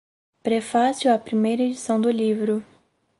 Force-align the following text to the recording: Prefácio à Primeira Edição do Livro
Prefácio 0.41 1.13
à 1.13 1.19
Primeira 1.19 1.61
Edição 1.61 2.01
do 2.01 2.09
Livro 2.09 2.63